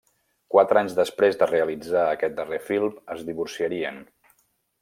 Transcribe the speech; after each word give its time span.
Quatre 0.53 0.79
anys 0.81 0.95
després 0.99 1.37
de 1.41 1.49
realitzar 1.51 2.05
aquest 2.15 2.35
darrer 2.41 2.61
film 2.73 2.99
es 3.17 3.25
divorciarien. 3.31 4.05